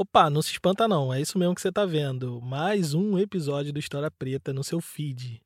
Opa, 0.00 0.30
não 0.30 0.40
se 0.40 0.52
espanta 0.52 0.88
não, 0.88 1.12
é 1.12 1.20
isso 1.20 1.38
mesmo 1.38 1.54
que 1.54 1.60
você 1.60 1.68
está 1.68 1.84
vendo. 1.84 2.40
Mais 2.40 2.94
um 2.94 3.18
episódio 3.18 3.70
do 3.70 3.78
História 3.78 4.10
Preta 4.10 4.50
no 4.50 4.64
seu 4.64 4.80
feed. 4.80 5.42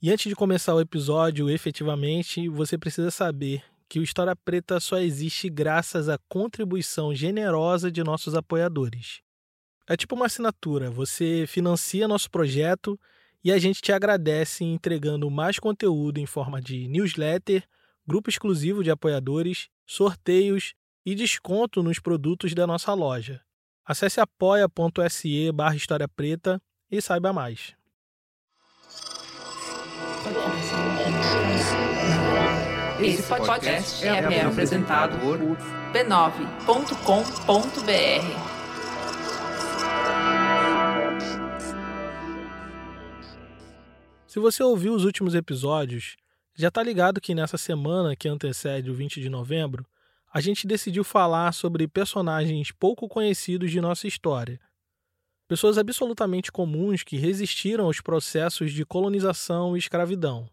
E 0.00 0.10
antes 0.10 0.30
de 0.30 0.34
começar 0.34 0.74
o 0.74 0.80
episódio, 0.80 1.50
efetivamente, 1.50 2.48
você 2.48 2.78
precisa 2.78 3.10
saber 3.10 3.62
que 3.86 3.98
o 3.98 4.02
História 4.02 4.34
Preta 4.34 4.80
só 4.80 4.96
existe 4.96 5.50
graças 5.50 6.08
à 6.08 6.16
contribuição 6.26 7.14
generosa 7.14 7.92
de 7.92 8.02
nossos 8.02 8.34
apoiadores. 8.34 9.20
É 9.86 9.94
tipo 9.94 10.14
uma 10.14 10.24
assinatura, 10.24 10.90
você 10.90 11.44
financia 11.46 12.08
nosso 12.08 12.30
projeto 12.30 12.98
e 13.44 13.52
a 13.52 13.58
gente 13.58 13.82
te 13.82 13.92
agradece 13.92 14.64
entregando 14.64 15.30
mais 15.30 15.58
conteúdo 15.58 16.16
em 16.16 16.24
forma 16.24 16.62
de 16.62 16.88
newsletter, 16.88 17.62
grupo 18.06 18.30
exclusivo 18.30 18.82
de 18.82 18.90
apoiadores, 18.90 19.68
sorteios 19.86 20.72
e 21.04 21.14
desconto 21.14 21.82
nos 21.82 21.98
produtos 21.98 22.54
da 22.54 22.66
nossa 22.66 22.94
loja. 22.94 23.42
Acesse 23.88 24.20
apoia.se 24.20 25.50
barra 25.50 25.74
História 25.74 26.06
Preta 26.06 26.60
e 26.90 27.00
saiba 27.00 27.32
mais. 27.32 27.74
Esse 33.00 33.22
podcast 33.22 34.04
é, 34.06 34.08
é 34.08 34.42
apresentado 34.42 35.18
por 35.20 35.38
b9.com.br. 35.38 36.28
Se 44.26 44.38
você 44.38 44.62
ouviu 44.62 44.92
os 44.92 45.06
últimos 45.06 45.34
episódios, 45.34 46.18
já 46.54 46.68
está 46.68 46.82
ligado 46.82 47.22
que 47.22 47.34
nessa 47.34 47.56
semana 47.56 48.14
que 48.14 48.28
antecede 48.28 48.90
o 48.90 48.94
20 48.94 49.18
de 49.18 49.30
novembro, 49.30 49.86
a 50.30 50.40
gente 50.40 50.66
decidiu 50.66 51.02
falar 51.02 51.52
sobre 51.52 51.88
personagens 51.88 52.70
pouco 52.70 53.08
conhecidos 53.08 53.70
de 53.70 53.80
nossa 53.80 54.06
história. 54.06 54.60
Pessoas 55.48 55.78
absolutamente 55.78 56.52
comuns 56.52 57.02
que 57.02 57.16
resistiram 57.16 57.86
aos 57.86 58.00
processos 58.00 58.72
de 58.72 58.84
colonização 58.84 59.74
e 59.74 59.78
escravidão. 59.78 60.48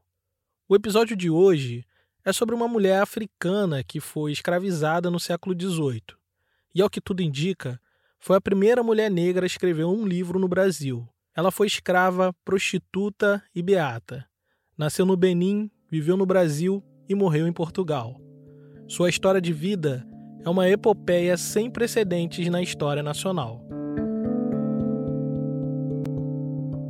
O 0.69 0.75
episódio 0.75 1.15
de 1.15 1.29
hoje 1.29 1.85
é 2.23 2.31
sobre 2.31 2.55
uma 2.55 2.67
mulher 2.67 3.01
africana 3.01 3.83
que 3.83 3.99
foi 3.99 4.31
escravizada 4.31 5.11
no 5.11 5.19
século 5.19 5.53
XVIII. 5.59 6.01
E, 6.73 6.81
ao 6.81 6.89
que 6.89 7.01
tudo 7.01 7.21
indica, 7.21 7.79
foi 8.17 8.37
a 8.37 8.41
primeira 8.41 8.81
mulher 8.81 9.11
negra 9.11 9.45
a 9.45 9.47
escrever 9.47 9.83
um 9.83 10.07
livro 10.07 10.39
no 10.39 10.47
Brasil. 10.47 11.07
Ela 11.35 11.51
foi 11.51 11.67
escrava, 11.67 12.33
prostituta 12.45 13.43
e 13.53 13.61
beata. 13.61 14.25
Nasceu 14.77 15.05
no 15.05 15.17
Benin, 15.17 15.69
viveu 15.91 16.15
no 16.15 16.25
Brasil 16.25 16.81
e 17.07 17.13
morreu 17.13 17.45
em 17.45 17.53
Portugal. 17.53 18.19
Sua 18.87 19.09
história 19.09 19.41
de 19.41 19.51
vida 19.51 20.05
é 20.43 20.49
uma 20.49 20.69
epopeia 20.69 21.35
sem 21.37 21.71
precedentes 21.71 22.47
na 22.49 22.61
história 22.61 23.01
nacional. 23.01 23.59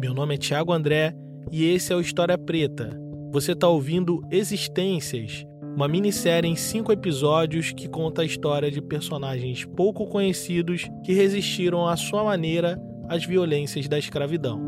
Meu 0.01 0.13
nome 0.13 0.35
é 0.35 0.37
Tiago 0.37 0.73
André 0.73 1.15
e 1.49 1.63
esse 1.63 1.93
é 1.93 1.95
o 1.95 2.01
História 2.01 2.37
Preta. 2.37 2.99
Você 3.31 3.53
está 3.53 3.69
ouvindo 3.69 4.21
Existências, 4.29 5.45
uma 5.73 5.87
minissérie 5.87 6.51
em 6.51 6.55
cinco 6.57 6.91
episódios 6.91 7.71
que 7.71 7.87
conta 7.87 8.23
a 8.23 8.25
história 8.25 8.69
de 8.69 8.81
personagens 8.81 9.63
pouco 9.63 10.05
conhecidos 10.05 10.89
que 11.01 11.13
resistiram 11.13 11.87
à 11.87 11.95
sua 11.95 12.25
maneira 12.25 12.77
às 13.07 13.23
violências 13.23 13.87
da 13.87 13.97
escravidão. 13.97 14.61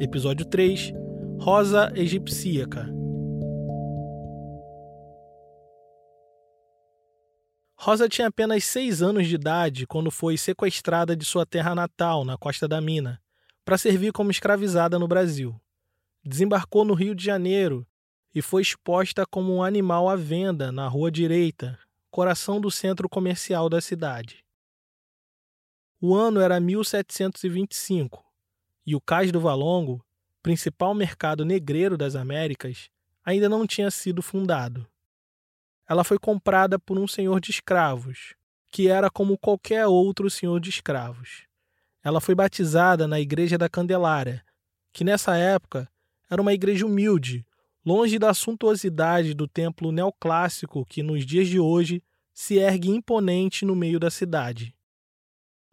Episódio 0.00 0.44
3 0.44 1.07
Rosa 1.40 1.92
egipsíaca. 1.94 2.84
Rosa 7.76 8.08
tinha 8.08 8.26
apenas 8.26 8.64
seis 8.64 9.00
anos 9.00 9.28
de 9.28 9.36
idade 9.36 9.86
quando 9.86 10.10
foi 10.10 10.36
sequestrada 10.36 11.16
de 11.16 11.24
sua 11.24 11.46
terra 11.46 11.76
natal, 11.76 12.24
na 12.24 12.36
Costa 12.36 12.66
da 12.66 12.80
Mina, 12.80 13.22
para 13.64 13.78
servir 13.78 14.12
como 14.12 14.32
escravizada 14.32 14.98
no 14.98 15.06
Brasil. 15.06 15.58
Desembarcou 16.24 16.84
no 16.84 16.92
Rio 16.92 17.14
de 17.14 17.24
Janeiro 17.24 17.86
e 18.34 18.42
foi 18.42 18.60
exposta 18.60 19.24
como 19.24 19.54
um 19.54 19.62
animal 19.62 20.08
à 20.08 20.16
venda 20.16 20.72
na 20.72 20.88
Rua 20.88 21.10
Direita, 21.10 21.78
coração 22.10 22.60
do 22.60 22.70
centro 22.70 23.08
comercial 23.08 23.68
da 23.68 23.80
cidade. 23.80 24.44
O 26.00 26.16
ano 26.16 26.40
era 26.40 26.58
1725 26.58 28.24
e 28.84 28.96
o 28.96 29.00
Cais 29.00 29.30
do 29.30 29.40
Valongo 29.40 30.04
principal 30.42 30.94
mercado 30.94 31.44
negreiro 31.44 31.96
das 31.96 32.14
Américas, 32.14 32.90
ainda 33.24 33.48
não 33.48 33.66
tinha 33.66 33.90
sido 33.90 34.22
fundado. 34.22 34.86
Ela 35.88 36.04
foi 36.04 36.18
comprada 36.18 36.78
por 36.78 36.98
um 36.98 37.06
senhor 37.06 37.40
de 37.40 37.50
escravos, 37.50 38.34
que 38.70 38.88
era 38.88 39.10
como 39.10 39.38
qualquer 39.38 39.86
outro 39.86 40.28
senhor 40.28 40.60
de 40.60 40.70
escravos. 40.70 41.46
Ela 42.02 42.20
foi 42.20 42.34
batizada 42.34 43.08
na 43.08 43.18
Igreja 43.18 43.56
da 43.58 43.68
Candelária, 43.68 44.44
que 44.92 45.04
nessa 45.04 45.36
época 45.36 45.88
era 46.30 46.40
uma 46.40 46.52
igreja 46.52 46.84
humilde, 46.84 47.44
longe 47.84 48.18
da 48.18 48.34
suntuosidade 48.34 49.32
do 49.32 49.48
templo 49.48 49.90
neoclássico 49.90 50.84
que 50.84 51.02
nos 51.02 51.24
dias 51.24 51.48
de 51.48 51.58
hoje 51.58 52.02
se 52.34 52.58
ergue 52.58 52.90
imponente 52.90 53.64
no 53.64 53.74
meio 53.74 53.98
da 53.98 54.10
cidade. 54.10 54.74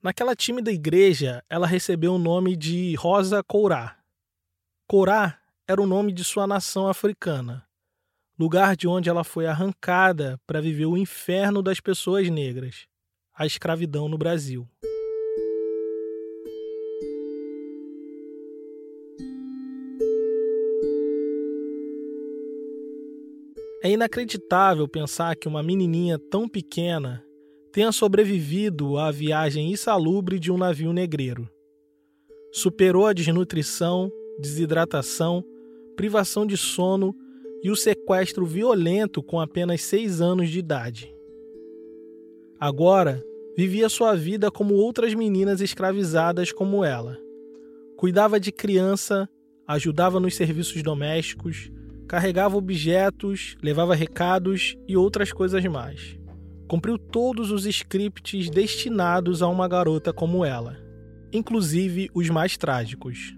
Naquela 0.01 0.35
tímida 0.35 0.71
igreja, 0.71 1.43
ela 1.49 1.67
recebeu 1.67 2.13
o 2.13 2.19
nome 2.19 2.55
de 2.55 2.95
Rosa 2.95 3.43
Courá, 3.43 3.94
Corá 4.87 5.39
era 5.67 5.81
o 5.81 5.87
nome 5.87 6.13
de 6.13 6.23
sua 6.23 6.45
nação 6.45 6.87
africana, 6.87 7.65
lugar 8.37 8.75
de 8.75 8.87
onde 8.87 9.09
ela 9.09 9.23
foi 9.23 9.47
arrancada 9.47 10.39
para 10.45 10.61
viver 10.61 10.85
o 10.85 10.95
inferno 10.95 11.63
das 11.63 11.79
pessoas 11.79 12.29
negras, 12.29 12.85
a 13.33 13.47
escravidão 13.47 14.07
no 14.07 14.15
Brasil. 14.15 14.69
É 23.81 23.89
inacreditável 23.89 24.87
pensar 24.87 25.35
que 25.35 25.47
uma 25.47 25.63
menininha 25.63 26.19
tão 26.29 26.47
pequena 26.47 27.25
tenha 27.71 27.91
sobrevivido 27.91 28.99
à 28.99 29.09
viagem 29.09 29.71
insalubre 29.71 30.37
de 30.37 30.51
um 30.51 30.57
navio 30.59 30.93
negreiro. 30.93 31.49
Superou 32.51 33.07
a 33.07 33.13
desnutrição 33.13 34.11
desidratação, 34.39 35.43
privação 35.95 36.45
de 36.45 36.57
sono 36.57 37.15
e 37.63 37.71
o 37.71 37.75
sequestro 37.75 38.45
violento 38.45 39.23
com 39.23 39.39
apenas 39.39 39.81
seis 39.81 40.21
anos 40.21 40.49
de 40.49 40.59
idade. 40.59 41.15
Agora, 42.59 43.23
vivia 43.57 43.89
sua 43.89 44.15
vida 44.15 44.51
como 44.51 44.75
outras 44.75 45.13
meninas 45.13 45.61
escravizadas 45.61 46.51
como 46.51 46.83
ela. 46.83 47.17
Cuidava 47.97 48.39
de 48.39 48.51
criança, 48.51 49.29
ajudava 49.67 50.19
nos 50.19 50.35
serviços 50.35 50.83
domésticos, 50.83 51.71
carregava 52.07 52.57
objetos, 52.57 53.57
levava 53.61 53.95
recados 53.95 54.77
e 54.87 54.95
outras 54.95 55.31
coisas 55.33 55.63
mais. 55.65 56.17
Cumpriu 56.67 56.97
todos 56.97 57.51
os 57.51 57.65
scripts 57.65 58.49
destinados 58.49 59.41
a 59.41 59.47
uma 59.47 59.67
garota 59.67 60.11
como 60.11 60.43
ela, 60.43 60.77
inclusive 61.31 62.09
os 62.13 62.29
mais 62.29 62.57
trágicos. 62.57 63.35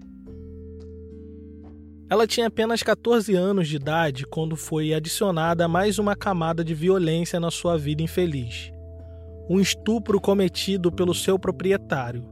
Ela 2.10 2.26
tinha 2.26 2.46
apenas 2.46 2.82
14 2.82 3.34
anos 3.34 3.68
de 3.68 3.76
idade 3.76 4.24
quando 4.24 4.56
foi 4.56 4.94
adicionada 4.94 5.68
mais 5.68 5.98
uma 5.98 6.16
camada 6.16 6.64
de 6.64 6.72
violência 6.72 7.38
na 7.38 7.50
sua 7.50 7.76
vida 7.76 8.02
infeliz. 8.02 8.72
Um 9.48 9.60
estupro 9.60 10.18
cometido 10.18 10.90
pelo 10.90 11.14
seu 11.14 11.38
proprietário. 11.38 12.24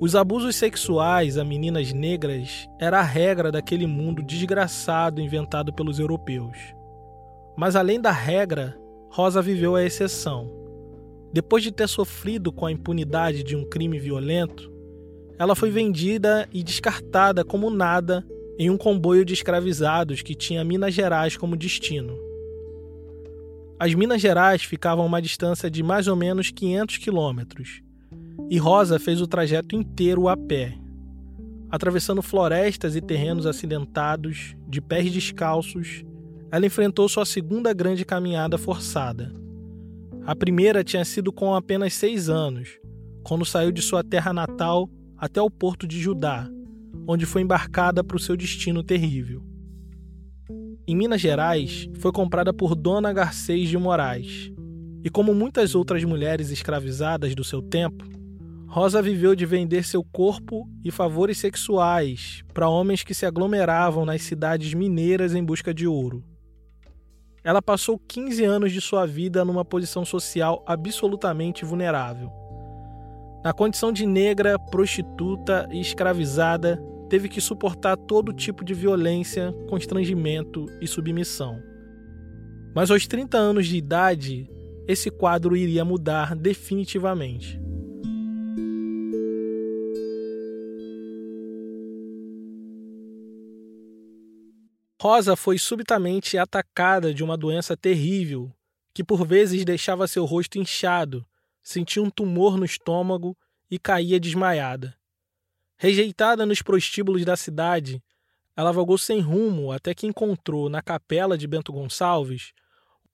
Os 0.00 0.16
abusos 0.16 0.56
sexuais 0.56 1.38
a 1.38 1.44
meninas 1.44 1.92
negras 1.92 2.68
era 2.80 2.98
a 2.98 3.02
regra 3.02 3.52
daquele 3.52 3.86
mundo 3.86 4.24
desgraçado 4.24 5.20
inventado 5.20 5.72
pelos 5.72 6.00
europeus. 6.00 6.58
Mas 7.56 7.76
além 7.76 8.00
da 8.00 8.10
regra, 8.10 8.76
Rosa 9.08 9.40
viveu 9.40 9.76
a 9.76 9.84
exceção. 9.84 10.50
Depois 11.32 11.62
de 11.62 11.70
ter 11.70 11.88
sofrido 11.88 12.52
com 12.52 12.66
a 12.66 12.72
impunidade 12.72 13.44
de 13.44 13.54
um 13.54 13.64
crime 13.64 14.00
violento, 14.00 14.68
ela 15.38 15.54
foi 15.54 15.70
vendida 15.70 16.48
e 16.52 16.60
descartada 16.60 17.44
como 17.44 17.70
nada 17.70 18.24
em 18.58 18.70
um 18.70 18.76
comboio 18.76 19.24
de 19.24 19.34
escravizados 19.34 20.22
que 20.22 20.34
tinha 20.34 20.64
Minas 20.64 20.94
Gerais 20.94 21.36
como 21.36 21.56
destino. 21.56 22.16
As 23.78 23.92
Minas 23.94 24.20
Gerais 24.20 24.62
ficavam 24.62 25.04
a 25.04 25.06
uma 25.08 25.20
distância 25.20 25.70
de 25.70 25.82
mais 25.82 26.06
ou 26.06 26.14
menos 26.14 26.50
500 26.50 26.98
quilômetros, 26.98 27.82
e 28.48 28.58
Rosa 28.58 28.98
fez 28.98 29.20
o 29.20 29.26
trajeto 29.26 29.74
inteiro 29.74 30.28
a 30.28 30.36
pé, 30.36 30.78
atravessando 31.70 32.22
florestas 32.22 32.94
e 32.94 33.00
terrenos 33.00 33.46
acidentados, 33.46 34.54
de 34.68 34.80
pés 34.80 35.10
descalços. 35.10 36.04
Ela 36.52 36.66
enfrentou 36.66 37.08
sua 37.08 37.26
segunda 37.26 37.72
grande 37.72 38.04
caminhada 38.04 38.56
forçada. 38.56 39.32
A 40.24 40.36
primeira 40.36 40.84
tinha 40.84 41.04
sido 41.04 41.32
com 41.32 41.52
apenas 41.52 41.94
seis 41.94 42.28
anos, 42.28 42.78
quando 43.24 43.44
saiu 43.44 43.72
de 43.72 43.82
sua 43.82 44.04
terra 44.04 44.32
natal 44.32 44.88
até 45.18 45.42
o 45.42 45.50
porto 45.50 45.86
de 45.86 46.00
Judá, 46.00 46.48
onde 47.06 47.26
foi 47.26 47.42
embarcada 47.42 48.02
para 48.02 48.16
o 48.16 48.20
seu 48.20 48.36
destino 48.36 48.82
terrível. 48.82 49.42
Em 50.86 50.94
Minas 50.94 51.20
Gerais, 51.20 51.88
foi 51.98 52.12
comprada 52.12 52.52
por 52.52 52.74
Dona 52.74 53.12
Garcês 53.12 53.70
de 53.70 53.78
Moraes 53.78 54.52
E 55.02 55.08
como 55.08 55.32
muitas 55.32 55.74
outras 55.74 56.04
mulheres 56.04 56.50
escravizadas 56.50 57.34
do 57.34 57.42
seu 57.42 57.62
tempo, 57.62 58.04
Rosa 58.66 59.00
viveu 59.00 59.34
de 59.34 59.46
vender 59.46 59.84
seu 59.84 60.02
corpo 60.02 60.68
e 60.84 60.90
favores 60.90 61.38
sexuais 61.38 62.42
para 62.52 62.68
homens 62.68 63.02
que 63.02 63.14
se 63.14 63.24
aglomeravam 63.24 64.04
nas 64.04 64.22
cidades 64.22 64.74
mineiras 64.74 65.34
em 65.34 65.44
busca 65.44 65.72
de 65.72 65.86
ouro. 65.86 66.24
Ela 67.44 67.62
passou 67.62 67.98
15 67.98 68.44
anos 68.44 68.72
de 68.72 68.80
sua 68.80 69.06
vida 69.06 69.44
numa 69.44 69.64
posição 69.64 70.04
social 70.04 70.64
absolutamente 70.66 71.64
vulnerável. 71.64 72.43
Na 73.44 73.52
condição 73.52 73.92
de 73.92 74.06
negra, 74.06 74.58
prostituta 74.58 75.68
e 75.70 75.78
escravizada, 75.78 76.82
teve 77.10 77.28
que 77.28 77.42
suportar 77.42 77.94
todo 77.94 78.32
tipo 78.32 78.64
de 78.64 78.72
violência, 78.72 79.52
constrangimento 79.68 80.64
e 80.80 80.86
submissão. 80.86 81.62
Mas 82.74 82.90
aos 82.90 83.06
30 83.06 83.36
anos 83.36 83.66
de 83.66 83.76
idade, 83.76 84.50
esse 84.88 85.10
quadro 85.10 85.54
iria 85.54 85.84
mudar 85.84 86.34
definitivamente. 86.34 87.60
Rosa 94.98 95.36
foi 95.36 95.58
subitamente 95.58 96.38
atacada 96.38 97.12
de 97.12 97.22
uma 97.22 97.36
doença 97.36 97.76
terrível 97.76 98.50
que 98.94 99.04
por 99.04 99.26
vezes 99.26 99.66
deixava 99.66 100.08
seu 100.08 100.24
rosto 100.24 100.58
inchado, 100.58 101.26
sentia 101.64 102.02
um 102.02 102.10
tumor 102.10 102.58
no 102.58 102.64
estômago 102.64 103.36
e 103.70 103.78
caía 103.78 104.20
desmaiada. 104.20 104.94
Rejeitada 105.76 106.44
nos 106.44 106.62
prostíbulos 106.62 107.24
da 107.24 107.36
cidade, 107.36 108.00
ela 108.54 108.70
vagou 108.70 108.98
sem 108.98 109.20
rumo 109.20 109.72
até 109.72 109.94
que 109.94 110.06
encontrou 110.06 110.68
na 110.68 110.80
capela 110.82 111.36
de 111.36 111.46
Bento 111.46 111.72
Gonçalves 111.72 112.52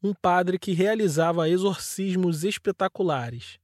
um 0.02 0.12
padre 0.12 0.58
que 0.58 0.72
realizava 0.72 1.48
exorcismos 1.48 2.42
espetaculares. 2.42 3.58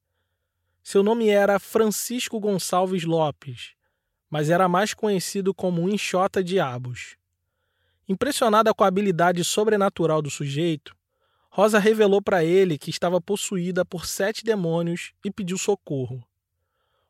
Seu 0.82 1.02
nome 1.02 1.28
era 1.28 1.58
Francisco 1.58 2.38
Gonçalves 2.38 3.04
Lopes, 3.04 3.74
mas 4.30 4.50
era 4.50 4.68
mais 4.68 4.94
conhecido 4.94 5.52
como 5.52 5.88
Enxota 5.88 6.44
Diabos. 6.44 7.16
Impressionada 8.08 8.72
com 8.72 8.84
a 8.84 8.86
habilidade 8.86 9.42
sobrenatural 9.44 10.22
do 10.22 10.30
sujeito, 10.30 10.94
Rosa 11.56 11.78
revelou 11.78 12.20
para 12.20 12.44
ele 12.44 12.76
que 12.76 12.90
estava 12.90 13.18
possuída 13.18 13.82
por 13.82 14.04
sete 14.04 14.44
demônios 14.44 15.14
e 15.24 15.30
pediu 15.30 15.56
socorro. 15.56 16.22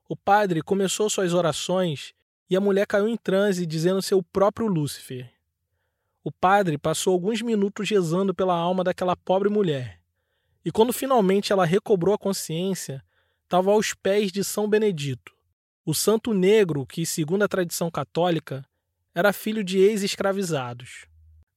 O 0.09 0.15
padre 0.15 0.63
começou 0.63 1.11
suas 1.11 1.35
orações 1.35 2.15
e 2.49 2.55
a 2.55 2.61
mulher 2.61 2.87
caiu 2.87 3.09
em 3.09 3.17
transe 3.17 3.67
dizendo 3.67 4.01
ser 4.01 4.15
o 4.15 4.23
próprio 4.23 4.69
Lúcifer. 4.69 5.29
O 6.23 6.31
padre 6.31 6.79
passou 6.79 7.13
alguns 7.13 7.43
minutos 7.43 7.91
rezando 7.91 8.33
pela 8.33 8.55
alma 8.55 8.85
daquela 8.85 9.17
pobre 9.17 9.49
mulher. 9.49 10.01
E 10.65 10.71
quando 10.71 10.93
finalmente 10.93 11.53
ela 11.53 11.67
recobrou 11.67 12.15
a 12.15 12.19
consciência, 12.19 13.05
estava 13.43 13.73
aos 13.73 13.95
pés 13.95 14.31
de 14.31 14.45
São 14.45 14.69
Benedito, 14.69 15.35
o 15.85 15.93
santo 15.93 16.33
negro 16.33 16.87
que, 16.87 17.05
segundo 17.05 17.43
a 17.43 17.49
tradição 17.49 17.91
católica, 17.91 18.65
era 19.13 19.33
filho 19.33 19.65
de 19.65 19.81
ex-escravizados. 19.81 21.09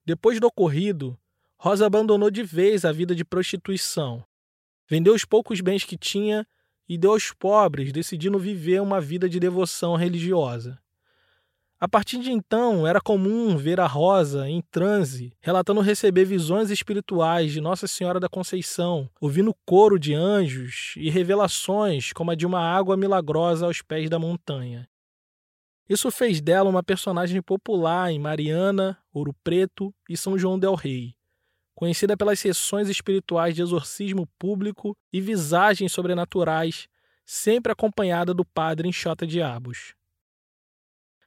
Depois 0.03 0.39
do 0.39 0.47
ocorrido, 0.47 1.15
Rosa 1.61 1.85
abandonou 1.85 2.31
de 2.31 2.41
vez 2.41 2.85
a 2.85 2.91
vida 2.93 3.13
de 3.13 3.25
prostituição. 3.25 4.23
Vendeu 4.89 5.13
os 5.13 5.25
poucos 5.25 5.59
bens 5.59 5.83
que 5.83 5.97
tinha 5.97 6.47
e 6.87 6.97
deu 6.97 7.11
aos 7.11 7.33
pobres, 7.33 7.91
decidindo 7.91 8.39
viver 8.39 8.81
uma 8.81 9.01
vida 9.01 9.27
de 9.27 9.41
devoção 9.41 9.97
religiosa. 9.97 10.79
A 11.77 11.85
partir 11.85 12.19
de 12.19 12.31
então, 12.31 12.87
era 12.87 13.01
comum 13.01 13.57
ver 13.57 13.77
a 13.81 13.85
Rosa 13.85 14.49
em 14.49 14.61
transe, 14.71 15.33
relatando 15.41 15.81
receber 15.81 16.23
visões 16.23 16.69
espirituais 16.69 17.51
de 17.51 17.59
Nossa 17.59 17.87
Senhora 17.87 18.21
da 18.21 18.29
Conceição, 18.29 19.09
ouvindo 19.19 19.53
coro 19.65 19.99
de 19.99 20.13
anjos 20.13 20.93
e 20.95 21.09
revelações 21.09 22.13
como 22.13 22.31
a 22.31 22.35
de 22.35 22.45
uma 22.45 22.61
água 22.61 22.95
milagrosa 22.95 23.65
aos 23.65 23.81
pés 23.81 24.09
da 24.09 24.17
montanha. 24.17 24.87
Isso 25.89 26.09
fez 26.09 26.39
dela 26.39 26.69
uma 26.69 26.83
personagem 26.83 27.41
popular 27.41 28.11
em 28.11 28.19
Mariana, 28.19 28.97
Ouro 29.11 29.35
Preto 29.43 29.93
e 30.09 30.15
São 30.15 30.37
João 30.37 30.57
del 30.57 30.75
Rei, 30.75 31.15
conhecida 31.79 32.17
pelas 32.17 32.39
sessões 32.39 32.89
espirituais 32.89 33.55
de 33.55 33.61
exorcismo 33.61 34.27
público 34.37 34.97
e 35.13 35.21
visagens 35.21 35.93
sobrenaturais, 35.93 36.89
sempre 37.25 37.71
acompanhada 37.71 38.33
do 38.33 38.43
padre 38.43 38.89
Enxota 38.89 39.25
Diabos. 39.25 39.93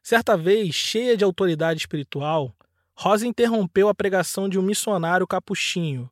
Certa 0.03 0.37
vez, 0.37 0.75
cheia 0.75 1.17
de 1.17 1.25
autoridade 1.25 1.81
espiritual, 1.81 2.55
Rosa 2.95 3.27
interrompeu 3.27 3.89
a 3.89 3.95
pregação 3.95 4.49
de 4.49 4.59
um 4.59 4.63
missionário 4.63 5.27
capuchinho, 5.27 6.11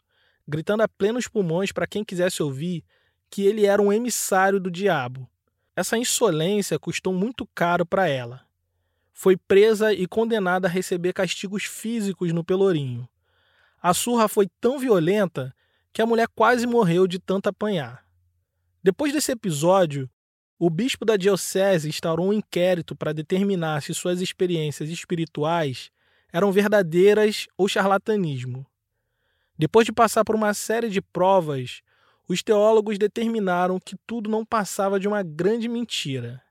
gritando 0.49 0.85
a 0.85 0.89
plenos 0.89 1.29
pulmões 1.29 1.73
para 1.73 1.87
quem 1.87 2.03
quisesse 2.05 2.43
ouvir 2.43 2.83
que 3.29 3.43
ele 3.43 3.67
era 3.67 3.83
um 3.83 3.93
emissário 3.93 4.59
do 4.59 4.71
diabo 4.71 5.29
essa 5.81 5.97
insolência 5.97 6.79
custou 6.79 7.13
muito 7.13 7.47
caro 7.55 7.87
para 7.87 8.07
ela. 8.07 8.43
Foi 9.13 9.37
presa 9.37 9.93
e 9.93 10.07
condenada 10.07 10.69
a 10.69 10.71
receber 10.71 11.13
castigos 11.13 11.65
físicos 11.65 12.33
no 12.33 12.45
Pelourinho. 12.45 13.09
A 13.83 13.95
surra 13.95 14.29
foi 14.29 14.47
tão 14.61 14.79
violenta 14.79 15.55
que 15.93 16.03
a 16.03 16.07
mulher 16.07 16.29
quase 16.35 16.67
morreu 16.67 17.07
de 17.07 17.19
tanto 17.19 17.49
apanhar. 17.49 18.05
Depois 18.83 19.13
desse 19.13 19.33
episódio, 19.33 20.09
o 20.59 20.69
bispo 20.69 21.07
da 21.07 21.17
diocese 21.17 21.89
instaurou 21.89 22.29
um 22.29 22.33
inquérito 22.35 22.95
para 22.95 23.15
determinar 23.15 23.83
se 23.83 23.95
suas 23.95 24.21
experiências 24.21 24.91
espirituais 24.91 25.91
eram 26.31 26.53
verdadeiras 26.53 27.47
ou 27.57 27.67
charlatanismo. 27.67 28.67
Depois 29.59 29.87
de 29.87 29.93
passar 29.93 30.25
por 30.25 30.35
uma 30.35 30.53
série 30.53 30.91
de 30.91 31.01
provas, 31.01 31.81
os 32.29 32.43
teólogos 32.43 32.99
determinaram 32.99 33.81
que 33.81 33.97
tudo 34.07 34.29
não 34.29 34.45
passava 34.45 35.01
de 35.01 35.09
uma 35.09 35.23
grande 35.23 35.69
mentira. 35.69 36.43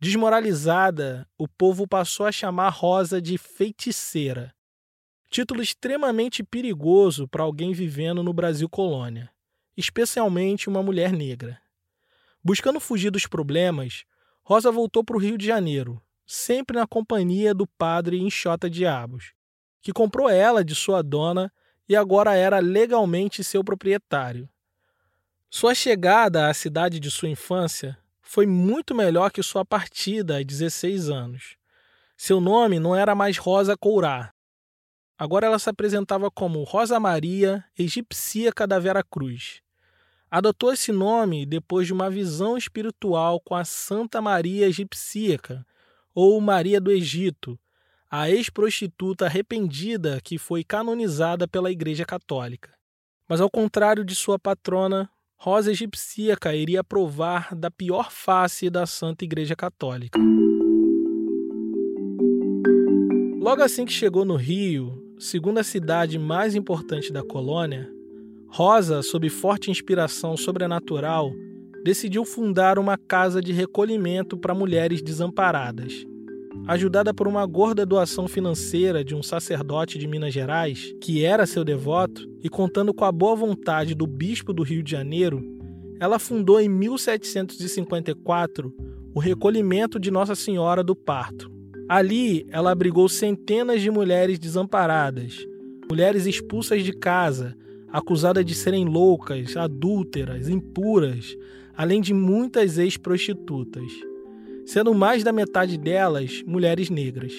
Desmoralizada, 0.00 1.28
o 1.36 1.46
povo 1.46 1.86
passou 1.86 2.24
a 2.26 2.32
chamar 2.32 2.70
Rosa 2.70 3.20
de 3.20 3.36
feiticeira, 3.36 4.55
título 5.36 5.60
extremamente 5.60 6.42
perigoso 6.42 7.28
para 7.28 7.42
alguém 7.42 7.74
vivendo 7.74 8.22
no 8.22 8.32
Brasil 8.32 8.66
colônia, 8.70 9.30
especialmente 9.76 10.66
uma 10.66 10.82
mulher 10.82 11.12
negra. 11.12 11.60
Buscando 12.42 12.80
fugir 12.80 13.10
dos 13.10 13.26
problemas, 13.26 14.06
Rosa 14.42 14.72
voltou 14.72 15.04
para 15.04 15.14
o 15.14 15.20
Rio 15.20 15.36
de 15.36 15.44
Janeiro, 15.44 16.00
sempre 16.24 16.78
na 16.78 16.86
companhia 16.86 17.52
do 17.52 17.66
padre 17.66 18.18
Enxota 18.18 18.70
Diabos, 18.70 19.34
que 19.82 19.92
comprou 19.92 20.30
ela 20.30 20.64
de 20.64 20.74
sua 20.74 21.02
dona 21.02 21.52
e 21.86 21.94
agora 21.94 22.34
era 22.34 22.58
legalmente 22.58 23.44
seu 23.44 23.62
proprietário. 23.62 24.48
Sua 25.50 25.74
chegada 25.74 26.48
à 26.48 26.54
cidade 26.54 26.98
de 26.98 27.10
sua 27.10 27.28
infância 27.28 27.98
foi 28.22 28.46
muito 28.46 28.94
melhor 28.94 29.30
que 29.30 29.42
sua 29.42 29.66
partida 29.66 30.38
aos 30.38 30.46
16 30.46 31.10
anos. 31.10 31.58
Seu 32.16 32.40
nome 32.40 32.80
não 32.80 32.96
era 32.96 33.14
mais 33.14 33.36
Rosa 33.36 33.76
Courá. 33.76 34.32
Agora 35.18 35.46
ela 35.46 35.58
se 35.58 35.70
apresentava 35.70 36.30
como 36.30 36.62
Rosa 36.62 37.00
Maria 37.00 37.64
Egipsíaca 37.78 38.66
da 38.66 38.78
Vera 38.78 39.02
Cruz. 39.02 39.62
Adotou 40.30 40.72
esse 40.72 40.92
nome 40.92 41.46
depois 41.46 41.86
de 41.86 41.92
uma 41.92 42.10
visão 42.10 42.58
espiritual 42.58 43.40
com 43.40 43.54
a 43.54 43.64
Santa 43.64 44.20
Maria 44.20 44.66
Egipsíaca, 44.66 45.64
ou 46.14 46.38
Maria 46.40 46.80
do 46.80 46.90
Egito, 46.90 47.58
a 48.10 48.30
ex-prostituta 48.30 49.26
arrependida 49.26 50.20
que 50.22 50.38
foi 50.38 50.62
canonizada 50.62 51.48
pela 51.48 51.70
Igreja 51.70 52.04
Católica. 52.04 52.74
Mas 53.28 53.40
ao 53.40 53.50
contrário 53.50 54.04
de 54.04 54.14
sua 54.14 54.38
patrona, 54.38 55.08
Rosa 55.36 55.70
Egipsíaca 55.70 56.54
iria 56.54 56.84
provar 56.84 57.54
da 57.54 57.70
pior 57.70 58.10
face 58.10 58.68
da 58.68 58.86
Santa 58.86 59.24
Igreja 59.24 59.56
Católica. 59.56 60.18
Logo 63.38 63.62
assim 63.62 63.84
que 63.84 63.92
chegou 63.92 64.24
no 64.24 64.34
Rio, 64.34 65.05
segunda 65.18 65.62
cidade 65.62 66.18
mais 66.18 66.54
importante 66.54 67.12
da 67.12 67.22
colônia, 67.22 67.90
Rosa, 68.48 69.02
sob 69.02 69.28
forte 69.28 69.70
inspiração 69.70 70.36
sobrenatural, 70.36 71.32
decidiu 71.84 72.24
fundar 72.24 72.78
uma 72.78 72.96
casa 72.96 73.40
de 73.40 73.52
recolhimento 73.52 74.36
para 74.36 74.54
mulheres 74.54 75.02
desamparadas 75.02 76.06
ajudada 76.66 77.14
por 77.14 77.28
uma 77.28 77.46
gorda 77.46 77.86
doação 77.86 78.26
financeira 78.26 79.04
de 79.04 79.14
um 79.14 79.22
sacerdote 79.22 79.98
de 79.98 80.06
Minas 80.06 80.34
Gerais, 80.34 80.94
que 81.00 81.24
era 81.24 81.46
seu 81.46 81.64
devoto, 81.64 82.28
e 82.42 82.48
contando 82.48 82.92
com 82.92 83.04
a 83.04 83.12
boa 83.12 83.36
vontade 83.36 83.94
do 83.94 84.06
bispo 84.06 84.52
do 84.52 84.62
Rio 84.62 84.82
de 84.82 84.90
Janeiro, 84.90 85.42
ela 86.00 86.18
fundou 86.18 86.60
em 86.60 86.68
1754 86.68 88.74
o 89.14 89.20
recolhimento 89.20 89.98
de 89.98 90.10
Nossa 90.10 90.34
Senhora 90.34 90.82
do 90.82 90.94
Parto. 90.94 91.50
Ali, 91.88 92.46
ela 92.50 92.72
abrigou 92.72 93.08
centenas 93.08 93.80
de 93.80 93.90
mulheres 93.90 94.38
desamparadas, 94.38 95.46
mulheres 95.88 96.26
expulsas 96.26 96.82
de 96.84 96.92
casa, 96.92 97.56
acusadas 97.92 98.44
de 98.44 98.54
serem 98.54 98.84
loucas, 98.84 99.56
adúlteras, 99.56 100.48
impuras, 100.48 101.36
além 101.76 102.00
de 102.00 102.12
muitas 102.12 102.78
ex-prostitutas 102.78 103.92
sendo 104.66 104.92
mais 104.92 105.22
da 105.22 105.32
metade 105.32 105.78
delas 105.78 106.42
mulheres 106.44 106.90
negras. 106.90 107.32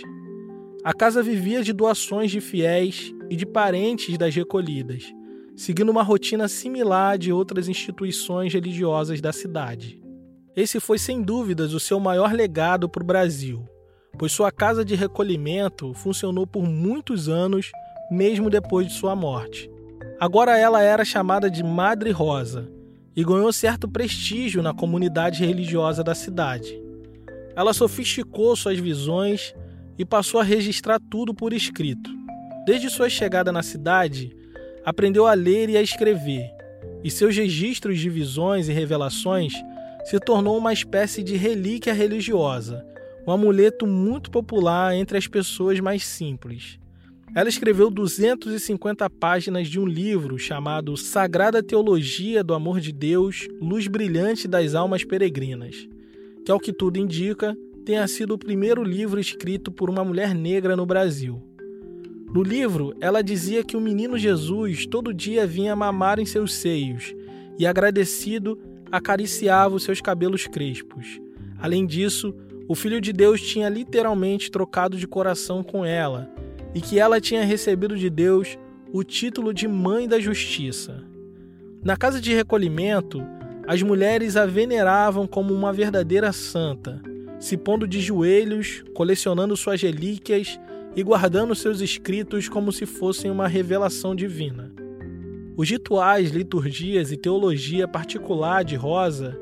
A 0.84 0.94
casa 0.94 1.22
vivia 1.22 1.62
de 1.62 1.74
doações 1.74 2.32
de 2.32 2.40
fiéis 2.40 3.14
e 3.30 3.36
de 3.36 3.46
parentes 3.46 4.18
das 4.18 4.34
recolhidas, 4.34 5.14
seguindo 5.54 5.90
uma 5.90 6.02
rotina 6.02 6.48
similar 6.48 7.18
de 7.18 7.34
outras 7.34 7.68
instituições 7.68 8.54
religiosas 8.54 9.20
da 9.20 9.34
cidade. 9.34 10.02
Esse 10.56 10.80
foi 10.80 10.98
sem 10.98 11.22
dúvidas 11.22 11.74
o 11.74 11.80
seu 11.80 12.00
maior 12.00 12.32
legado 12.32 12.88
para 12.88 13.04
o 13.04 13.06
Brasil, 13.06 13.68
pois 14.18 14.32
sua 14.32 14.52
casa 14.52 14.84
de 14.84 14.96
recolhimento 14.96 15.94
funcionou 15.94 16.48
por 16.48 16.64
muitos 16.64 17.30
anos, 17.30 17.72
mesmo 18.10 18.50
depois 18.50 18.88
de 18.88 18.94
sua 18.94 19.16
morte. 19.16 19.70
Agora 20.20 20.58
ela 20.58 20.82
era 20.82 21.06
chamada 21.06 21.50
de 21.50 21.64
Madre 21.64 22.10
Rosa 22.12 22.68
e 23.16 23.24
ganhou 23.24 23.52
certo 23.54 23.88
prestígio 23.88 24.64
na 24.64 24.74
comunidade 24.74 25.46
religiosa 25.46 26.04
da 26.04 26.16
cidade. 26.16 26.82
Ela 27.56 27.74
sofisticou 27.74 28.56
suas 28.56 28.80
visões 28.80 29.54
e 29.98 30.06
passou 30.06 30.40
a 30.40 30.44
registrar 30.44 31.00
tudo 31.00 31.34
por 31.34 31.54
escrito. 31.54 32.10
Desde 32.66 32.90
sua 32.90 33.10
chegada 33.10 33.52
na 33.52 33.64
cidade, 33.64 34.36
aprendeu 34.86 35.26
a 35.26 35.34
ler 35.34 35.70
e 35.70 35.78
a 35.78 35.82
escrever, 35.82 36.50
e 37.04 37.12
seus 37.12 37.36
registros 37.36 38.00
de 38.00 38.10
visões 38.10 38.70
e 38.70 38.74
revelações 38.74 39.54
se 40.06 40.20
tornou 40.20 40.58
uma 40.58 40.72
espécie 40.72 41.22
de 41.22 41.36
relíquia 41.36 41.94
religiosa, 41.94 42.86
um 43.28 43.32
amuleto 43.34 43.86
muito 43.86 44.32
popular 44.32 44.96
entre 44.96 45.18
as 45.18 45.28
pessoas 45.28 45.82
mais 45.82 46.06
simples. 46.06 46.80
Ela 47.36 47.50
escreveu 47.50 47.92
250 47.92 49.10
páginas 49.10 49.68
de 49.68 49.78
um 49.78 49.86
livro 49.86 50.40
chamado 50.40 50.96
Sagrada 50.96 51.62
Teologia 51.62 52.42
do 52.42 52.54
Amor 52.54 52.80
de 52.80 52.94
Deus, 52.94 53.50
Luz 53.62 53.86
Brilhante 53.86 54.48
das 54.48 54.74
Almas 54.74 55.04
Peregrinas, 55.04 55.90
que, 56.46 56.52
ao 56.52 56.60
que 56.60 56.72
tudo 56.72 56.98
indica, 56.98 57.54
tenha 57.86 58.08
sido 58.08 58.34
o 58.34 58.38
primeiro 58.38 58.82
livro 58.82 59.20
escrito 59.20 59.74
por 59.74 59.90
uma 59.90 60.06
mulher 60.06 60.34
negra 60.34 60.78
no 60.78 60.86
Brasil. 60.86 61.44
No 62.34 62.42
livro, 62.42 62.96
ela 63.02 63.22
dizia 63.22 63.62
que 63.62 63.76
o 63.76 63.82
menino 63.82 64.18
Jesus 64.18 64.86
todo 64.86 65.14
dia 65.14 65.46
vinha 65.46 65.76
mamar 65.76 66.18
em 66.18 66.26
seus 66.26 66.54
seios 66.54 67.14
e, 67.60 67.68
agradecido, 67.68 68.58
acariciava 68.90 69.76
os 69.76 69.84
seus 69.84 70.00
cabelos 70.00 70.48
crespos. 70.48 71.20
Além 71.60 71.86
disso, 71.86 72.34
o 72.68 72.76
Filho 72.76 73.00
de 73.00 73.14
Deus 73.14 73.42
tinha 73.42 73.70
literalmente 73.70 74.52
trocado 74.52 74.98
de 74.98 75.08
coração 75.08 75.64
com 75.64 75.86
ela 75.86 76.30
e 76.76 76.82
que 76.82 77.00
ela 77.00 77.22
tinha 77.22 77.46
recebido 77.46 77.96
de 77.96 78.10
Deus 78.10 78.58
o 78.92 79.04
título 79.04 79.54
de 79.54 79.68
Mãe 79.68 80.08
da 80.08 80.20
Justiça. 80.20 81.02
Na 81.82 81.96
casa 81.96 82.20
de 82.20 82.34
recolhimento, 82.34 83.26
as 83.66 83.82
mulheres 83.82 84.36
a 84.36 84.46
veneravam 84.46 85.26
como 85.26 85.54
uma 85.54 85.72
verdadeira 85.72 86.34
santa, 86.34 87.02
se 87.40 87.56
pondo 87.56 87.88
de 87.88 88.02
joelhos, 88.02 88.84
colecionando 88.94 89.56
suas 89.56 89.82
relíquias 89.82 90.60
e 90.94 91.04
guardando 91.04 91.56
seus 91.56 91.80
escritos 91.80 92.50
como 92.50 92.74
se 92.74 92.86
fossem 92.86 93.32
uma 93.32 93.48
revelação 93.48 94.14
divina. 94.14 94.74
Os 95.56 95.70
rituais, 95.70 96.32
liturgias 96.32 97.14
e 97.14 97.18
teologia 97.18 97.88
particular 97.88 98.66
de 98.66 98.76
Rosa 98.76 99.40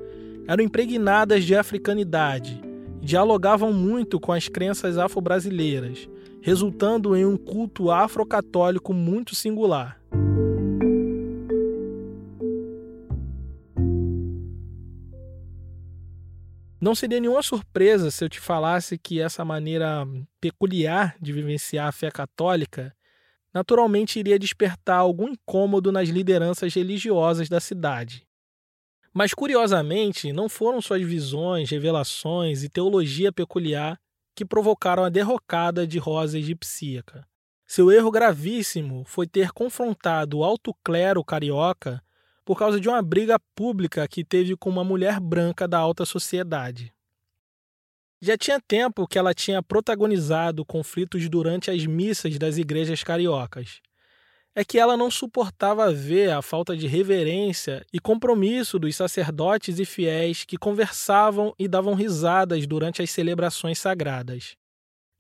eram 0.48 0.64
impregnadas 0.64 1.44
de 1.44 1.56
africanidade 1.56 2.65
dialogavam 3.06 3.72
muito 3.72 4.20
com 4.20 4.32
as 4.32 4.48
crenças 4.48 4.98
afro-brasileiras, 4.98 6.10
resultando 6.42 7.16
em 7.16 7.24
um 7.24 7.38
culto 7.38 7.92
afro-católico 7.92 8.96
muito 8.96 9.36
singular. 9.36 10.02
Não 16.82 16.96
seria 16.96 17.20
nenhuma 17.20 17.44
surpresa 17.44 18.10
se 18.10 18.26
eu 18.26 18.30
te 18.30 18.40
falasse 18.40 18.98
que 18.98 19.22
essa 19.22 19.46
maneira 19.46 20.04
peculiar 20.42 21.16
de 21.22 21.32
vivenciar 21.32 21.88
a 21.88 21.92
fé 21.92 22.10
católica 22.10 22.92
naturalmente 23.54 24.20
iria 24.20 24.40
despertar 24.40 24.98
algum 24.98 25.30
incômodo 25.30 25.92
nas 25.92 26.10
lideranças 26.10 26.74
religiosas 26.74 27.50
da 27.50 27.60
cidade. 27.60 28.25
Mas, 29.18 29.34
curiosamente, 29.34 30.34
não 30.34 30.50
foram 30.50 30.82
suas 30.82 31.02
visões, 31.02 31.70
revelações 31.70 32.64
e 32.64 32.70
teologia 32.70 33.32
peculiar 33.32 33.98
que 34.36 34.44
provocaram 34.44 35.06
a 35.06 35.10
derrocada 35.10 35.88
de 35.88 35.98
Rosa 35.98 36.38
egipsíaca. 36.38 37.26
Seu 37.66 37.90
erro 37.90 38.12
gravíssimo 38.12 39.06
foi 39.06 39.26
ter 39.26 39.54
confrontado 39.54 40.40
o 40.40 40.44
alto 40.44 40.76
clero 40.84 41.24
carioca 41.24 42.04
por 42.44 42.60
causa 42.60 42.78
de 42.78 42.90
uma 42.90 43.02
briga 43.02 43.40
pública 43.56 44.06
que 44.06 44.22
teve 44.22 44.58
com 44.58 44.70
uma 44.70 44.84
mulher 44.84 45.22
branca 45.22 45.66
da 45.66 45.80
alta 45.80 46.04
sociedade. 46.06 46.94
Já 48.22 48.38
tinha 48.38 48.60
tempo 48.60 49.08
que 49.08 49.18
ela 49.18 49.34
tinha 49.34 49.64
protagonizado 49.64 50.66
conflitos 50.66 51.30
durante 51.30 51.72
as 51.72 51.86
missas 51.86 52.38
das 52.38 52.58
igrejas 52.58 53.02
cariocas. 53.02 53.80
É 54.58 54.64
que 54.64 54.80
ela 54.80 54.96
não 54.96 55.12
suportava 55.12 55.92
ver 55.92 56.32
a 56.32 56.42
falta 56.42 56.78
de 56.78 56.88
reverência 56.88 57.86
e 57.92 58.00
compromisso 58.00 58.80
dos 58.80 58.96
sacerdotes 58.96 59.80
e 59.80 59.86
fiéis 59.86 60.46
que 60.46 60.58
conversavam 60.58 61.54
e 61.60 61.68
davam 61.68 61.94
risadas 61.94 62.66
durante 62.66 63.02
as 63.02 63.12
celebrações 63.12 63.78
sagradas. 63.78 64.56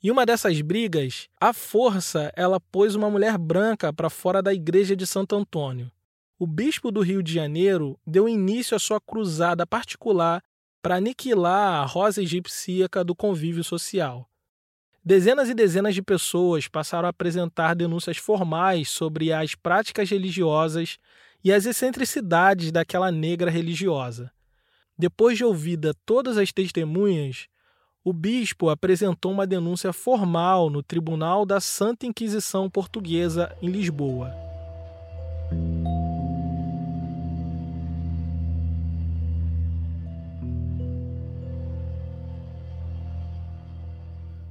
Em 0.01 0.09
uma 0.09 0.25
dessas 0.25 0.61
brigas, 0.61 1.27
à 1.37 1.51
força, 1.51 2.31
ela 2.33 2.61
pôs 2.61 2.95
uma 2.95 3.09
mulher 3.09 3.37
branca 3.37 3.91
para 3.91 4.09
fora 4.09 4.41
da 4.41 4.53
igreja 4.53 4.95
de 4.95 5.05
Santo 5.05 5.35
Antônio. 5.35 5.91
O 6.39 6.47
bispo 6.47 6.89
do 6.89 7.01
Rio 7.01 7.21
de 7.21 7.33
Janeiro 7.33 7.99
deu 8.07 8.29
início 8.29 8.75
à 8.75 8.79
sua 8.79 9.01
cruzada 9.01 9.67
particular 9.67 10.41
para 10.81 10.95
aniquilar 10.97 11.81
a 11.81 11.85
rosa 11.85 12.21
egipcíaca 12.21 13.03
do 13.03 13.15
convívio 13.15 13.63
social. 13.63 14.29
Dezenas 15.07 15.49
e 15.49 15.53
dezenas 15.53 15.93
de 15.93 16.01
pessoas 16.01 16.67
passaram 16.67 17.05
a 17.05 17.11
apresentar 17.11 17.75
denúncias 17.75 18.17
formais 18.17 18.89
sobre 18.89 19.31
as 19.31 19.53
práticas 19.53 20.09
religiosas 20.09 20.97
e 21.43 21.53
as 21.53 21.67
excentricidades 21.67 22.71
daquela 22.71 23.11
negra 23.11 23.51
religiosa. 23.51 24.31
Depois 24.97 25.37
de 25.37 25.45
ouvida 25.45 25.93
todas 26.07 26.39
as 26.39 26.51
testemunhas, 26.51 27.47
o 28.03 28.11
bispo 28.11 28.67
apresentou 28.67 29.31
uma 29.31 29.45
denúncia 29.45 29.93
formal 29.93 30.71
no 30.71 30.81
Tribunal 30.81 31.45
da 31.45 31.59
Santa 31.59 32.07
Inquisição 32.07 32.67
Portuguesa 32.67 33.55
em 33.61 33.69
Lisboa. 33.69 34.44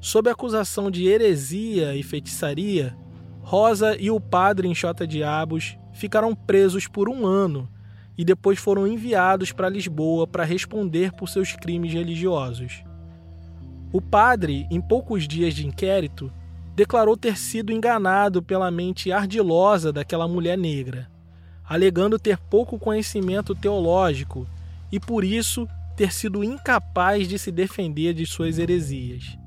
Sob 0.05 0.29
acusação 0.29 0.91
de 0.91 1.07
heresia 1.07 1.97
e 1.97 2.03
feitiçaria, 2.03 2.95
Rosa 3.41 3.97
e 3.99 4.11
o 4.11 4.21
padre 4.21 4.69
Enxota 4.69 5.07
Diabos 5.07 5.79
ficaram 5.95 6.35
presos 6.35 6.87
por 6.87 7.09
um 7.09 7.25
ano 7.25 7.67
e 8.17 8.23
depois 8.23 8.59
foram 8.59 8.87
enviados 8.87 9.51
para 9.51 9.67
Lisboa 9.67 10.27
para 10.27 10.45
responder 10.45 11.11
por 11.13 11.31
seus 11.31 11.53
crimes 11.55 11.95
religiosos. 11.95 12.85
O 13.91 13.99
padre, 13.99 14.67
em 14.71 14.79
poucos 14.79 15.27
dias 15.27 15.55
de 15.55 15.67
inquérito, 15.67 16.31
declarou 16.77 17.17
ter 17.17 17.39
sido 17.39 17.73
enganado 17.73 18.43
pela 18.43 18.71
mente 18.71 19.11
ardilosa 19.11 19.91
daquela 19.91 20.29
mulher 20.29 20.59
negra, 20.59 21.11
alegando 21.65 22.19
ter 22.19 22.37
pouco 22.37 22.79
conhecimento 22.79 23.55
teológico 23.55 24.47
e, 24.93 25.01
por 25.01 25.25
isso, 25.25 25.67
ter 25.97 26.13
sido 26.13 26.45
incapaz 26.45 27.27
de 27.27 27.39
se 27.39 27.51
defender 27.51 28.13
de 28.13 28.27
suas 28.27 28.59
heresias. 28.59 29.43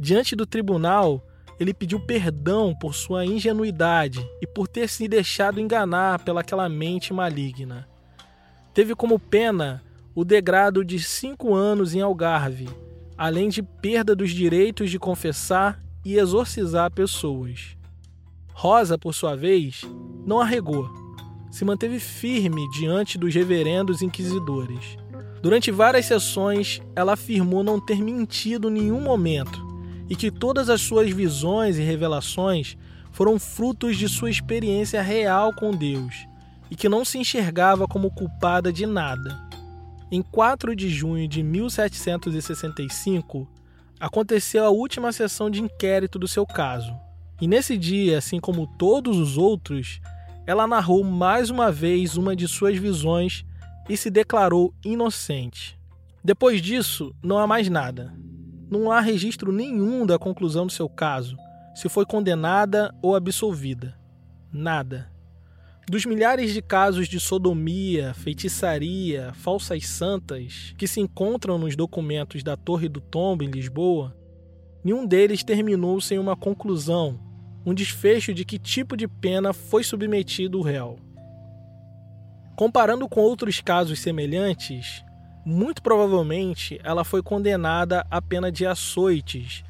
Diante 0.00 0.36
do 0.36 0.46
tribunal, 0.46 1.26
ele 1.58 1.74
pediu 1.74 1.98
perdão 1.98 2.72
por 2.72 2.94
sua 2.94 3.26
ingenuidade 3.26 4.24
e 4.40 4.46
por 4.46 4.68
ter 4.68 4.88
se 4.88 5.08
deixado 5.08 5.60
enganar 5.60 6.22
pelaquela 6.22 6.68
mente 6.68 7.12
maligna. 7.12 7.88
Teve 8.72 8.94
como 8.94 9.18
pena 9.18 9.82
o 10.14 10.24
degrado 10.24 10.84
de 10.84 11.00
cinco 11.00 11.52
anos 11.52 11.96
em 11.96 12.00
Algarve, 12.00 12.68
além 13.16 13.48
de 13.48 13.60
perda 13.60 14.14
dos 14.14 14.30
direitos 14.30 14.88
de 14.88 15.00
confessar 15.00 15.82
e 16.04 16.16
exorcizar 16.16 16.92
pessoas. 16.92 17.76
Rosa, 18.52 18.96
por 18.96 19.12
sua 19.12 19.34
vez, 19.34 19.82
não 20.24 20.40
arregou. 20.40 20.88
Se 21.50 21.64
manteve 21.64 21.98
firme 21.98 22.68
diante 22.70 23.18
dos 23.18 23.34
reverendos 23.34 24.00
inquisidores. 24.00 24.96
Durante 25.42 25.72
várias 25.72 26.06
sessões, 26.06 26.80
ela 26.94 27.14
afirmou 27.14 27.64
não 27.64 27.80
ter 27.80 28.00
mentido 28.00 28.68
em 28.68 28.74
nenhum 28.74 29.00
momento 29.00 29.67
e 30.08 30.16
que 30.16 30.30
todas 30.30 30.70
as 30.70 30.80
suas 30.80 31.10
visões 31.10 31.78
e 31.78 31.82
revelações 31.82 32.76
foram 33.12 33.38
frutos 33.38 33.96
de 33.96 34.08
sua 34.08 34.30
experiência 34.30 35.02
real 35.02 35.52
com 35.52 35.72
Deus 35.72 36.26
e 36.70 36.76
que 36.76 36.88
não 36.88 37.04
se 37.04 37.18
enxergava 37.18 37.86
como 37.86 38.10
culpada 38.10 38.72
de 38.72 38.86
nada. 38.86 39.38
Em 40.10 40.22
4 40.22 40.74
de 40.74 40.88
junho 40.88 41.28
de 41.28 41.42
1765, 41.42 43.46
aconteceu 44.00 44.64
a 44.64 44.70
última 44.70 45.12
sessão 45.12 45.50
de 45.50 45.60
inquérito 45.60 46.18
do 46.18 46.28
seu 46.28 46.46
caso. 46.46 46.94
E 47.40 47.46
nesse 47.46 47.76
dia, 47.76 48.18
assim 48.18 48.40
como 48.40 48.66
todos 48.78 49.18
os 49.18 49.36
outros, 49.36 50.00
ela 50.46 50.66
narrou 50.66 51.04
mais 51.04 51.50
uma 51.50 51.70
vez 51.70 52.16
uma 52.16 52.34
de 52.34 52.48
suas 52.48 52.78
visões 52.78 53.44
e 53.88 53.96
se 53.96 54.10
declarou 54.10 54.74
inocente. 54.84 55.78
Depois 56.22 56.62
disso, 56.62 57.14
não 57.22 57.38
há 57.38 57.46
mais 57.46 57.68
nada 57.68 58.12
não 58.70 58.90
há 58.90 59.00
registro 59.00 59.52
nenhum 59.52 60.04
da 60.04 60.18
conclusão 60.18 60.66
do 60.66 60.72
seu 60.72 60.88
caso, 60.88 61.36
se 61.74 61.88
foi 61.88 62.04
condenada 62.04 62.94
ou 63.02 63.14
absolvida. 63.14 63.96
Nada. 64.52 65.10
Dos 65.88 66.04
milhares 66.04 66.52
de 66.52 66.60
casos 66.60 67.08
de 67.08 67.18
sodomia, 67.18 68.12
feitiçaria, 68.12 69.32
falsas 69.32 69.86
santas 69.86 70.74
que 70.76 70.86
se 70.86 71.00
encontram 71.00 71.56
nos 71.56 71.74
documentos 71.74 72.42
da 72.42 72.56
Torre 72.56 72.88
do 72.88 73.00
Tombo 73.00 73.42
em 73.42 73.50
Lisboa, 73.50 74.14
nenhum 74.84 75.06
deles 75.06 75.42
terminou 75.42 75.98
sem 75.98 76.18
uma 76.18 76.36
conclusão, 76.36 77.18
um 77.64 77.72
desfecho 77.72 78.34
de 78.34 78.44
que 78.44 78.58
tipo 78.58 78.96
de 78.96 79.08
pena 79.08 79.54
foi 79.54 79.82
submetido 79.82 80.58
o 80.58 80.62
réu. 80.62 80.98
Comparando 82.54 83.08
com 83.08 83.20
outros 83.20 83.60
casos 83.60 84.00
semelhantes, 84.00 85.02
muito 85.48 85.82
provavelmente 85.82 86.78
ela 86.84 87.04
foi 87.04 87.22
condenada 87.22 88.06
à 88.10 88.20
pena 88.20 88.52
de 88.52 88.66
açoites 88.66 89.64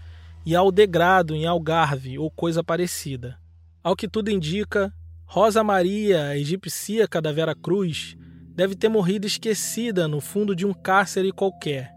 e 0.44 0.56
ao 0.56 0.73
degrado 0.73 1.37
em 1.37 1.47
Algarve 1.47 2.18
ou 2.18 2.28
coisa 2.30 2.64
parecida. 2.64 3.38
Ao 3.82 3.94
que 3.94 4.08
tudo 4.08 4.28
indica, 4.28 4.92
Rosa 5.25 5.62
Maria, 5.62 6.30
a 6.30 6.37
egipcíaca 6.37 7.23
da 7.23 7.30
Vera 7.30 7.54
Cruz, 7.54 8.16
deve 8.56 8.75
ter 8.75 8.88
morrido 8.88 9.25
esquecida 9.25 10.08
no 10.08 10.20
fundo 10.20 10.56
de 10.56 10.66
um 10.66 10.75
cárcere 10.75 11.30
qualquer, 11.30 11.94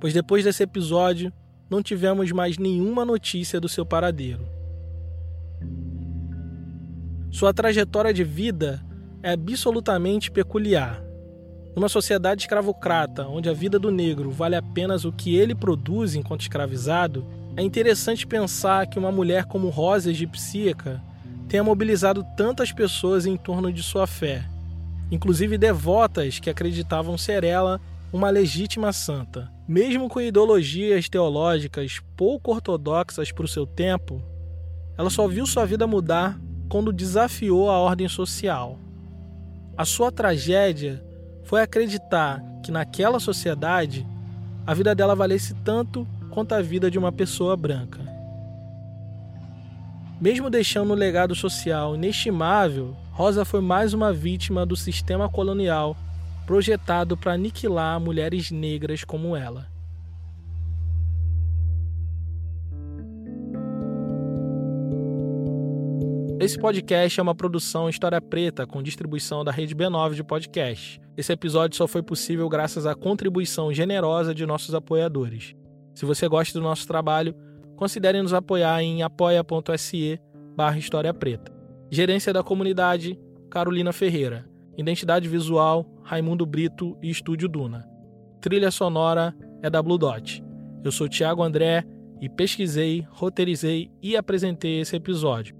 pois 0.00 0.14
depois 0.14 0.44
desse 0.44 0.62
episódio 0.62 1.30
não 1.68 1.82
tivemos 1.82 2.32
mais 2.32 2.56
nenhuma 2.56 3.04
notícia 3.04 3.60
do 3.60 3.68
seu 3.68 3.84
paradeiro. 3.84 4.48
Sua 7.30 7.52
trajetória 7.52 8.14
de 8.14 8.24
vida 8.24 8.82
é 9.22 9.32
absolutamente 9.32 10.30
peculiar. 10.30 11.09
Numa 11.74 11.88
sociedade 11.88 12.42
escravocrata, 12.42 13.26
onde 13.28 13.48
a 13.48 13.52
vida 13.52 13.78
do 13.78 13.90
negro 13.90 14.30
vale 14.30 14.56
apenas 14.56 15.04
o 15.04 15.12
que 15.12 15.36
ele 15.36 15.54
produz 15.54 16.14
enquanto 16.14 16.42
escravizado, 16.42 17.24
é 17.56 17.62
interessante 17.62 18.26
pensar 18.26 18.86
que 18.86 18.98
uma 18.98 19.12
mulher 19.12 19.44
como 19.44 19.68
Rosa 19.68 20.10
egipcíaca 20.10 21.02
tenha 21.48 21.64
mobilizado 21.64 22.24
tantas 22.36 22.72
pessoas 22.72 23.26
em 23.26 23.36
torno 23.36 23.72
de 23.72 23.82
sua 23.82 24.06
fé, 24.06 24.44
inclusive 25.10 25.58
devotas 25.58 26.38
que 26.38 26.50
acreditavam 26.50 27.16
ser 27.18 27.44
ela 27.44 27.80
uma 28.12 28.30
legítima 28.30 28.92
santa. 28.92 29.50
Mesmo 29.66 30.08
com 30.08 30.20
ideologias 30.20 31.08
teológicas 31.08 32.00
pouco 32.16 32.52
ortodoxas 32.52 33.30
para 33.30 33.44
o 33.44 33.48
seu 33.48 33.66
tempo, 33.66 34.22
ela 34.98 35.10
só 35.10 35.26
viu 35.28 35.46
sua 35.46 35.64
vida 35.64 35.86
mudar 35.86 36.38
quando 36.68 36.92
desafiou 36.92 37.70
a 37.70 37.78
ordem 37.78 38.08
social. 38.08 38.78
A 39.76 39.84
sua 39.84 40.12
tragédia 40.12 41.02
foi 41.50 41.62
acreditar 41.62 42.40
que 42.62 42.70
naquela 42.70 43.18
sociedade 43.18 44.06
a 44.64 44.72
vida 44.72 44.94
dela 44.94 45.16
valesse 45.16 45.52
tanto 45.64 46.06
quanto 46.30 46.54
a 46.54 46.62
vida 46.62 46.88
de 46.88 46.96
uma 46.96 47.10
pessoa 47.10 47.56
branca. 47.56 47.98
Mesmo 50.20 50.48
deixando 50.48 50.92
um 50.92 50.96
legado 50.96 51.34
social 51.34 51.96
inestimável, 51.96 52.96
Rosa 53.10 53.44
foi 53.44 53.60
mais 53.60 53.92
uma 53.92 54.12
vítima 54.12 54.64
do 54.64 54.76
sistema 54.76 55.28
colonial 55.28 55.96
projetado 56.46 57.16
para 57.16 57.32
aniquilar 57.32 57.98
mulheres 57.98 58.52
negras 58.52 59.02
como 59.02 59.34
ela. 59.34 59.69
Esse 66.50 66.58
podcast 66.58 67.20
é 67.20 67.22
uma 67.22 67.32
produção 67.32 67.88
História 67.88 68.20
Preta 68.20 68.66
com 68.66 68.82
distribuição 68.82 69.44
da 69.44 69.52
rede 69.52 69.72
B9 69.72 70.14
de 70.14 70.24
podcast. 70.24 71.00
Esse 71.16 71.32
episódio 71.32 71.76
só 71.76 71.86
foi 71.86 72.02
possível 72.02 72.48
graças 72.48 72.86
à 72.86 72.94
contribuição 72.96 73.72
generosa 73.72 74.34
de 74.34 74.44
nossos 74.44 74.74
apoiadores. 74.74 75.54
Se 75.94 76.04
você 76.04 76.26
gosta 76.26 76.58
do 76.58 76.64
nosso 76.64 76.88
trabalho, 76.88 77.36
considere 77.76 78.20
nos 78.20 78.34
apoiar 78.34 78.82
em 78.82 79.00
apoia.se 79.00 80.20
barra 80.56 80.76
História 80.76 81.14
Preta. 81.14 81.52
Gerência 81.88 82.32
da 82.32 82.42
Comunidade, 82.42 83.16
Carolina 83.48 83.92
Ferreira. 83.92 84.44
Identidade 84.76 85.28
Visual, 85.28 85.86
Raimundo 86.02 86.44
Brito 86.44 86.98
e 87.00 87.10
Estúdio 87.10 87.48
Duna. 87.48 87.88
Trilha 88.40 88.72
sonora 88.72 89.32
é 89.62 89.70
da 89.70 89.80
Blue 89.80 89.98
Dot. 89.98 90.42
Eu 90.82 90.90
sou 90.90 91.08
Tiago 91.08 91.44
André 91.44 91.84
e 92.20 92.28
pesquisei, 92.28 93.06
roteirizei 93.08 93.88
e 94.02 94.16
apresentei 94.16 94.80
esse 94.80 94.96
episódio. 94.96 95.59